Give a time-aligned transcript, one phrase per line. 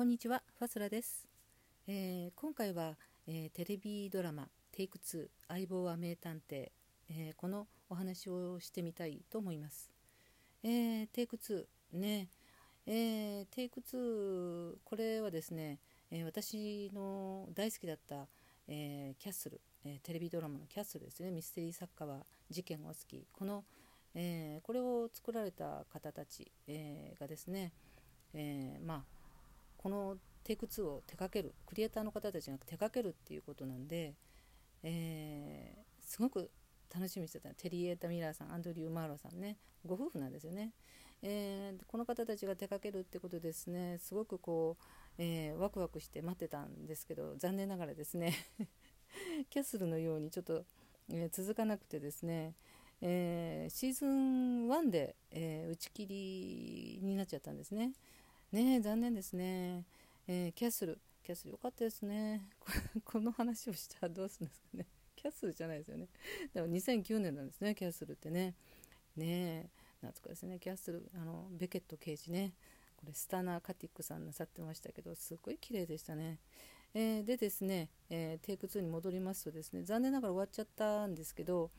[0.00, 1.28] こんにちは、ファスラです。
[1.86, 6.70] えー、今回は、えー、テレビドラマテイク2相棒は名探偵、
[7.10, 9.90] えー、このお話をしてみたいと思います。
[10.62, 12.30] えテイク2ね、
[12.86, 15.78] えテイク2これはですね、
[16.10, 18.26] え私の大好きだった、
[18.68, 23.66] えキャッスル、えテレビドラマのキャッスルですねミステリー作家は事件が好きこの、
[24.14, 27.74] えこれを作られた方たち、えがですね、
[28.32, 29.19] えまあ
[29.80, 34.14] このテイク2を手掛けるクリエイターの方たちが手掛けるっていうことなんで、
[34.82, 36.50] えー、すごく
[36.94, 39.56] 楽しみにしてたテリー・エータ・ミラーさんアンドリュー・マーロさんね。
[39.86, 40.74] ご夫婦なんですよね、
[41.22, 43.96] えー、この方たちが手掛けるってことですね。
[43.96, 44.84] すごくこう、
[45.16, 48.34] えー、ワクワクして待ってたんですけど残念ながらですね。
[49.48, 50.66] キャッスルのようにちょっと、
[51.08, 52.54] えー、続かなくてですね、
[53.00, 57.92] えー、シーズン1で、え、打ち切りになっちゃったんですね。
[58.52, 59.84] ね残念ですね、
[60.26, 60.98] えー、キャッスル。
[61.22, 62.48] キャッスル良かったですね。
[63.04, 64.86] この話をしたらどうするんですかね。
[65.16, 66.08] キャッスルじゃないですよね。
[66.52, 68.54] でも2009年なんですねキャッスルってね。
[69.16, 70.58] ね懐かですね。
[70.58, 72.54] キャッスルあのベケット刑事ね。
[73.00, 76.38] これスタナー・カティックさんなさってましたけどすごい綺麗でしたね、
[76.92, 81.70] えー、でですね、えー、テイク2に戻りますとですね残念ながら終わっちゃったんですけど、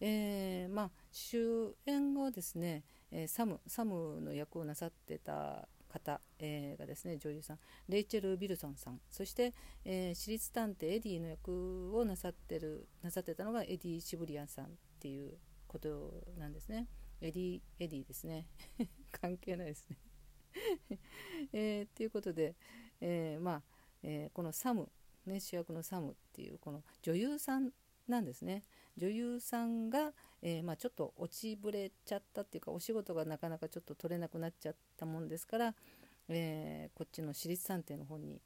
[0.00, 9.52] えー、まあ主演をですね、えサムサムの役をなさってた方、えー、がですね女優さんレイチェル・ビルソンさんそして、
[9.84, 14.68] えー、私立探偵エディの役をなさってるなさってたのがエディ・シブリアンさんっ
[15.00, 15.34] ていう
[15.66, 16.88] ことなんですね。
[17.20, 18.46] エディエディですね。
[19.12, 19.96] 関係ないですね。
[21.52, 22.56] えー、ということで、
[23.00, 23.62] えー、まあ、
[24.02, 24.90] えー、このサム、
[25.26, 27.72] ね、主役のサムっていうこの女優さん
[28.10, 28.62] なんですね
[28.98, 35.74] 女優さんが、えー、まあ、ちょっと落ちぶれちゃったっていうかお仕事がなかなかちょっと取れなくなっちゃったもんですから、
[36.28, 38.38] えー、こっちの私立探偵の方にっ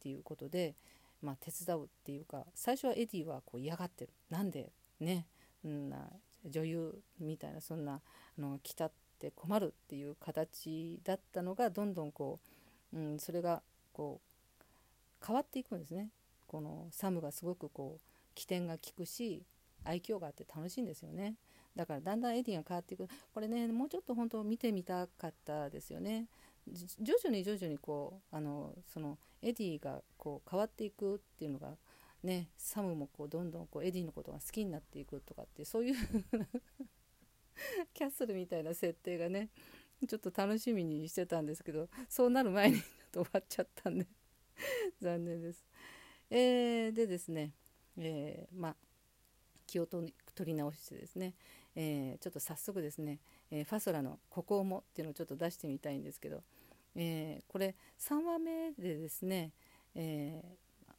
[0.00, 0.74] ていうことで、
[1.22, 5.26] まあ、手伝うっていうか最初はエディはこう嫌がってるなんでね
[5.64, 6.08] な
[6.44, 12.38] 女優みたいなそんなあの来たって困るっていう形だったのがどんどんこ
[12.92, 16.10] う、うん、それがこう変わっていくんですね。
[16.46, 19.42] このサムがすごくこう機転が利くし
[19.82, 21.34] 愛嬌があって楽しいんですよね。
[21.74, 23.08] だからだんだんエディが変わっていく。
[23.34, 26.28] これねもうちょっと本当見てみたかったですよね。
[27.00, 31.76] 徐々に徐々にこうあのそのエディがこう変わっていくっていうのが
[32.22, 35.94] ねサムもこうどんどんこうエディのことが好きになっていくとかってそういう
[37.94, 39.50] キャッスルみたいな設定がね
[40.06, 44.06] ちょっと楽しみにしてたんですけどそうなる前にちょっと終わっちゃったんで
[45.00, 45.64] 残念です。
[46.30, 47.52] えー、でですね、
[47.98, 48.76] えー、まあ
[49.66, 50.12] 気を取
[50.44, 51.34] り直してですね、
[51.74, 53.18] えー、ちょっと早速ですね、
[53.50, 56.42] えー、ファソラの「ここをも」っていうのをちょっと出してみたいんですけど、
[56.94, 59.52] え、これ3話目でですね、
[59.94, 60.42] え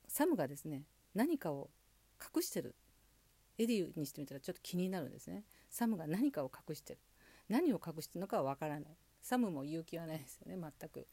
[0.08, 0.84] サムがですね
[1.16, 1.70] 何かを
[2.36, 2.76] 隠してる。
[3.60, 5.44] エディにしてみたらちょっと気になるんですね。
[5.70, 7.00] サムが何かを隠してる。
[7.50, 8.98] 何を隠してるのかはわからない。
[9.22, 11.08] サムも勇気はないですよね全く。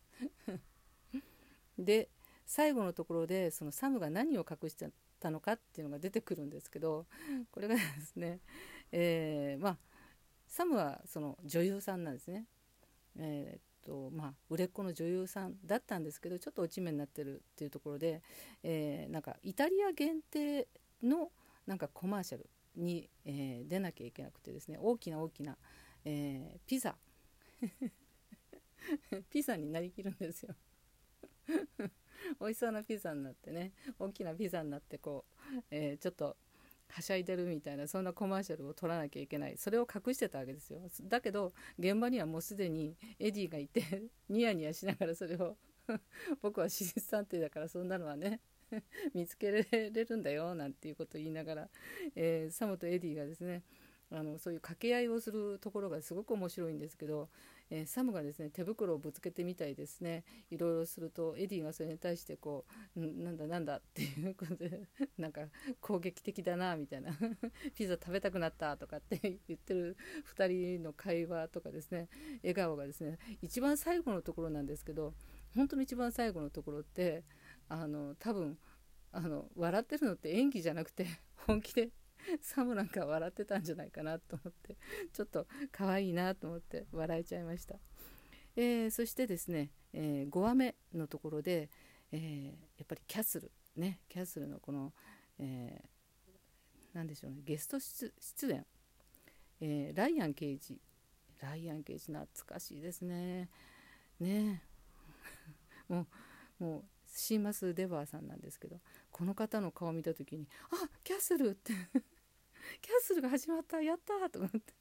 [1.78, 2.08] で
[2.46, 4.90] 最後のところでそのサムが何を隠して
[5.20, 7.06] たのかっていうのが出てくるんですけど
[7.50, 8.40] これがですね、
[8.92, 9.76] えー、まあ
[10.46, 12.46] サムはその女優さんなんですね。
[13.16, 18.22] えー、とまあ、売れっ子の女優さんだったんですけどちょっと落ち目になってるっていうところで、
[18.62, 20.66] えー、なんかイタリア限定
[21.02, 21.30] の
[21.66, 25.56] なんかコマーシャルに、えー、出なきゃいけなくてですね大きな大きな、
[26.04, 26.96] えー、ピザ
[29.30, 30.54] ピザになりきるんですよ
[32.40, 35.24] 美味しそうなピザになってね大きなピザになってこ
[35.58, 36.36] う、えー、ちょっと
[36.88, 39.56] はしゃいでるみたいなそんなコマーシャルを撮らなきゃいけない。
[39.56, 40.80] それを隠してたわけですよ。
[41.02, 45.56] だけど現場にはもうすでにエディがいてニヤニヤしながらそれを
[46.40, 48.40] 僕は私立探偵だからそんなのはね
[49.12, 51.68] 見つけられるんだよなんていうことを言いながら、
[52.14, 53.62] えー、サムとエディがですね
[54.16, 57.28] あのそういう掛け合いをするところがすごく面白いんですけど、
[57.68, 60.22] えー、サムがですね手袋をぶつけてみたりですね。
[60.50, 62.64] いろいろするとエディがそれに対してこ
[62.96, 64.88] うなんだなんだっていうことで
[65.18, 65.48] なんか
[65.80, 67.12] 攻撃的だなみたいな
[67.74, 69.18] ピザ食べたくなったとかって
[69.48, 69.96] 言ってる
[70.36, 70.46] 2
[70.76, 72.08] 人の会話とかですね
[72.42, 75.14] 笑顔がですね一番最後のところなんですけど
[75.56, 77.24] 本当の一番最後のところって
[77.68, 78.58] あの多分
[79.10, 81.06] あの笑ってるのって演技じゃなくて
[81.46, 81.90] 本気で
[82.40, 84.76] サムなんか笑ってたんじゃないかなと思って
[85.12, 87.78] ちょっと可愛いなと思って笑えちゃいました、
[88.56, 91.70] えー、そしてですね、えー、5話目のところで、
[92.12, 94.92] えー、やっぱりキャッスルねキャッスルのこの、
[95.38, 98.12] えー、でしょうねゲスト出
[98.50, 98.66] 演、
[99.60, 100.80] え、ライアン刑事。
[101.40, 103.48] ライアン刑事懐かしいですね。
[104.20, 104.62] ね。
[105.88, 106.06] も
[106.60, 108.80] うもうシーマス・デバーさんなんですけど
[109.10, 111.72] この方の顔見た時に「あキャッスル!」って
[112.84, 114.74] 「キャッスルが始まったやった!」と思って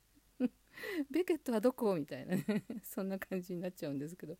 [1.09, 2.65] 「ベケットはどこ?」みたいなね。
[2.83, 4.37] そんな感じになっちゃうんですけど、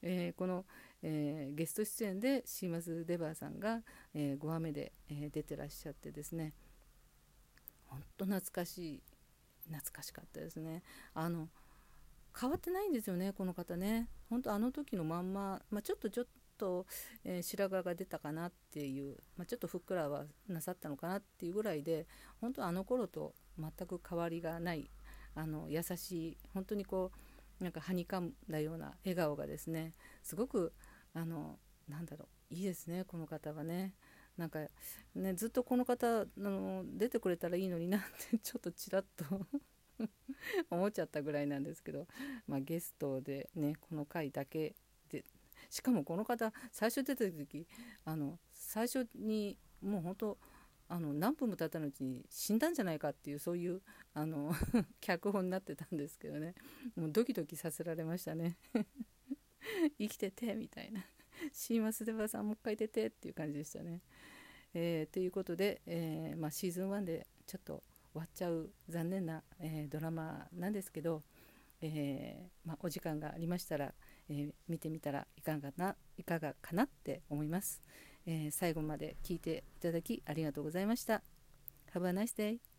[0.00, 0.64] えー、この、
[1.02, 3.84] えー、ゲスト出演でシーマス・デバーさんが、
[4.14, 6.54] えー、5話目で、え出てらっしゃってですね。
[7.88, 9.02] ほんと懐かしい。
[9.66, 10.82] 懐かしかったですね。
[11.12, 11.50] あの
[12.38, 14.08] 変わってないんですよねこの方ね。
[14.30, 16.86] 本当あの時のまんま、まあ、ちょっとちょっと、と
[17.24, 22.06] えー、白髪が出たかなっていう、まあ、ちょっとふっくらはなさったのかなっていうぐらいで
[22.40, 24.90] 本当あの頃と全く変わりがない
[25.34, 27.10] あの優しい本当にこ
[27.60, 29.92] うなんかはにかんだような笑顔がですね
[30.22, 30.72] すごく
[31.14, 31.58] あの
[31.88, 33.94] なんだろういいですねこの方はね。
[34.36, 34.58] なんか
[35.14, 39.46] ねずっとこの方の出てくれたらいいのになって ちょっとちらっと
[40.70, 42.08] 思っちゃったぐらいなんですけど、
[42.46, 44.74] まあ、ゲストでねこの回だけ
[45.74, 47.66] しかもこの方最初出た時
[48.04, 50.38] あの最初にもう本当
[50.88, 53.82] あの何分も経ったのうちに死んだんじゃないかっていうそういう
[54.12, 54.54] あの
[55.00, 56.54] 脚本になってたんですけどね。
[56.94, 58.56] もうドキドキさせられましたね。
[59.98, 61.04] 生きててみたいな。
[61.52, 64.00] シーマスデバさんもう一回出てっていう感じでしたね。
[64.74, 67.82] えー、ということで、えーまあ、シーズン1でちょっと
[68.12, 71.24] 終わっちゃう残念な、えー、ドラマなんですけど、
[71.80, 73.92] えまあ、お時間がありましたら、
[74.28, 77.82] えー、見てみたらいかがないかがかなって思います、
[78.26, 81.22] えー、最後まで聞いていただきありがとうございました。
[81.94, 82.73] Have a nice day